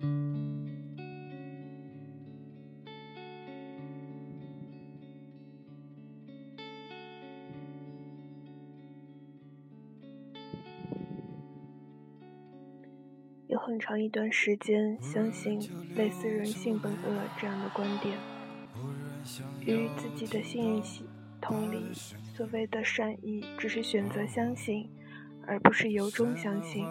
[0.00, 0.08] 有
[13.58, 15.60] 很长一段时间，相信
[15.94, 16.98] 类似人性本恶
[17.38, 18.16] 这样的观点，
[19.60, 21.04] 与自己的信任系
[21.40, 24.88] 统里所谓的善意，只是选择相信，
[25.46, 26.86] 而不是由衷相信。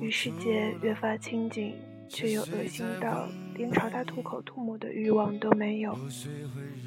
[0.00, 1.74] 与世界越发亲近，
[2.10, 5.96] 却又恶心到连朝他吐口吐沫的欲望都没有。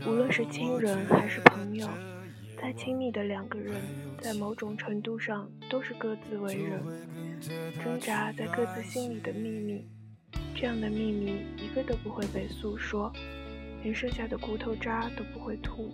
[0.05, 1.87] 无论是亲人还是朋友。
[2.61, 3.75] 再亲密的两个人，
[4.21, 6.81] 在某种程度上都是各自为人，
[7.83, 9.85] 挣扎在各自心里的秘密。
[10.55, 13.11] 这样的秘密一个都不会被诉说，
[13.81, 15.91] 连剩下的骨头渣都不会吐。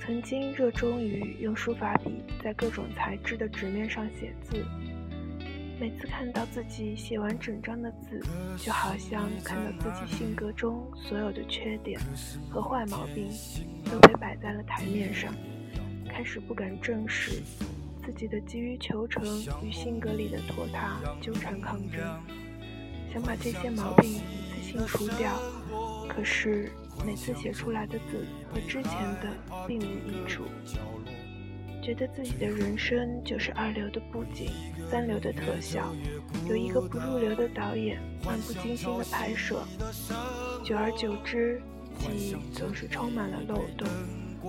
[0.00, 2.10] 曾经热衷于用书法笔
[2.42, 4.56] 在各种材质的纸面上写字，
[5.80, 8.20] 每次看到自己写完整张的字，
[8.58, 12.00] 就好像看到自己性格中所有的缺点
[12.50, 13.28] 和坏毛病。
[13.90, 15.32] 都被摆在了台面上，
[16.08, 17.42] 开始不敢正视
[18.04, 19.22] 自己的急于求成
[19.62, 22.00] 与性格里的拖沓纠缠抗争，
[23.12, 25.38] 想把这些毛病一次性除掉。
[26.08, 26.72] 可是
[27.06, 29.30] 每次写出来的字和之前的
[29.68, 30.44] 并无异处，
[31.84, 34.50] 觉得自己的人生就是二流的布景、
[34.90, 35.94] 三流的特效，
[36.48, 39.62] 有一个不入流的导演漫不经心的拍摄，
[40.64, 41.60] 久而久之。
[41.98, 43.86] 记忆总是充满了漏洞，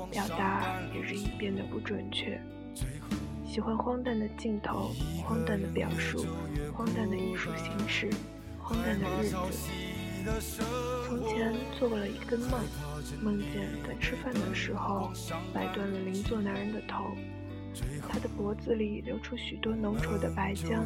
[0.09, 2.39] 表达也日益变得不准确。
[3.45, 6.25] 喜欢荒诞的镜头，荒诞的表述，
[6.73, 8.09] 荒诞的艺术形式，
[8.59, 9.36] 荒诞的日子。
[11.08, 12.59] 从前做过了一个梦，
[13.22, 15.12] 梦见在吃饭的时候
[15.54, 17.16] 掰断了邻座男人的头，
[18.09, 20.84] 他的脖子里流出许多浓稠的白浆，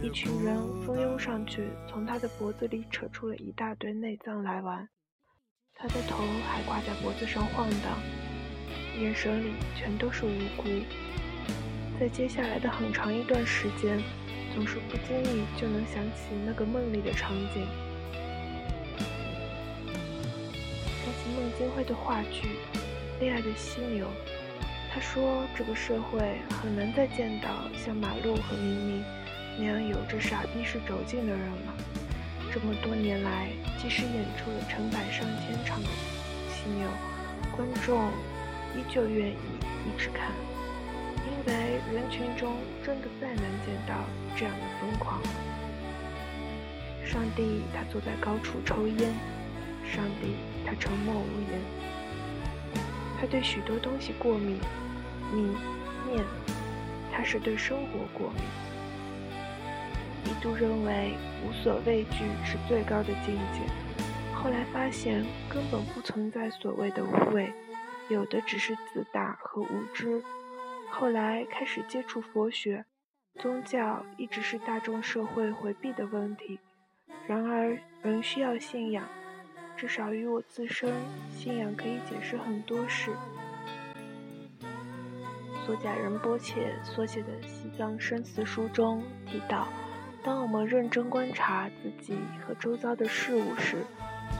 [0.00, 4.88] 一群人蜂拥上去，从他的脖子里扯出了一大堆内脏来玩。
[5.74, 7.98] 他的头还挂在脖子上晃荡，
[9.00, 10.68] 眼神里全都是无辜。
[11.98, 14.00] 在接下来的很长一段时间，
[14.54, 17.66] 总是不经意就能想起那个梦里的场景，
[21.42, 22.50] 想起孟京辉的话剧
[23.20, 24.06] 《恋爱的犀牛》。
[24.94, 29.04] 他说：“这个社会很难再见到像马路和明明
[29.58, 31.74] 那样有着傻逼式轴劲的人了。”
[32.52, 35.88] 这么多年来，即使演出了成百上千场的
[36.48, 36.86] 犀牛，
[37.56, 38.08] 观众
[38.76, 39.36] 依旧愿意
[39.86, 40.30] 一直看，
[41.26, 42.54] 因为人群中
[42.84, 43.94] 真的再难见到
[44.36, 45.20] 这样的疯狂。
[47.04, 49.12] 上帝，他坐在高处抽烟；
[49.90, 51.60] 上帝，他沉默无言。
[53.20, 54.58] 他对许多东西过敏，
[55.32, 55.54] 米、
[56.06, 56.24] 面，
[57.12, 58.42] 他是对生活过敏。
[60.24, 61.14] 一度认为
[61.44, 63.60] 无所畏惧是最高的境界，
[64.34, 67.52] 后来发现根本不存在所谓的无畏，
[68.08, 70.22] 有的只是自大和无知。
[70.90, 72.84] 后来开始接触佛学，
[73.38, 76.58] 宗教一直是大众社会回避的问题，
[77.26, 79.04] 然而人需要信仰，
[79.82, 80.94] 至少于我自身，
[81.36, 83.10] 信仰可以解释很多事。
[85.66, 89.66] 索贾仁波切所写的《西藏生死书》中提到。
[90.22, 92.16] 当我们认真观察自己
[92.46, 93.82] 和周遭的事物时，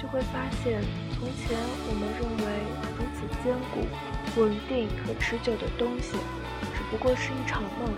[0.00, 1.58] 就会发现，从前
[1.88, 2.62] 我们认为
[2.96, 6.16] 如此坚固、稳定和持久的东西，
[6.72, 7.90] 只不过是一场梦。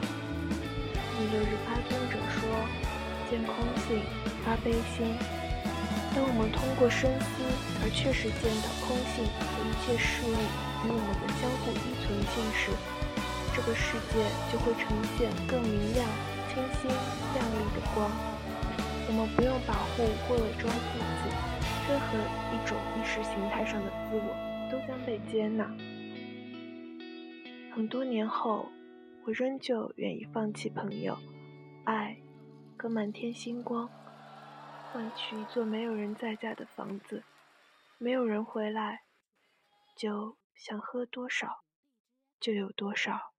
[1.20, 2.48] 弥勒日巴尊者说
[3.28, 3.54] ：“见空
[3.86, 4.00] 性，
[4.42, 5.14] 发悲心。”
[6.14, 7.42] 当我们通过深思
[7.82, 10.36] 而确实见到空性和一切事物
[10.84, 12.70] 与我们的相互依存性时，
[13.54, 14.22] 这个世界
[14.52, 16.06] 就会呈现更明亮。
[16.54, 18.08] 清新亮丽的光，
[19.08, 21.26] 我们不用保护或伪装自己，
[21.88, 22.14] 任何
[22.54, 24.30] 一种意识形态上的自我
[24.70, 25.68] 都将被接纳。
[27.74, 28.68] 很多年后，
[29.26, 31.18] 我仍旧愿意放弃朋友、
[31.82, 32.16] 爱
[32.78, 33.90] 和满天星光，
[34.94, 37.24] 换取一座没有人在家的房子。
[37.98, 39.02] 没有人回来，
[39.96, 41.64] 酒想喝多少
[42.38, 43.33] 就有多少。